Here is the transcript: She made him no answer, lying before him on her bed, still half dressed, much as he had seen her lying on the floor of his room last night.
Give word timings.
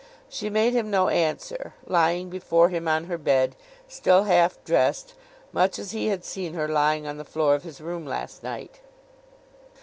She 0.27 0.49
made 0.49 0.73
him 0.73 0.89
no 0.89 1.09
answer, 1.09 1.75
lying 1.85 2.29
before 2.31 2.69
him 2.69 2.87
on 2.87 3.03
her 3.03 3.19
bed, 3.19 3.55
still 3.87 4.23
half 4.23 4.57
dressed, 4.63 5.13
much 5.51 5.77
as 5.77 5.91
he 5.91 6.07
had 6.07 6.25
seen 6.25 6.55
her 6.55 6.67
lying 6.67 7.05
on 7.05 7.17
the 7.17 7.23
floor 7.23 7.53
of 7.53 7.61
his 7.61 7.79
room 7.79 8.07
last 8.07 8.41
night. 8.41 8.79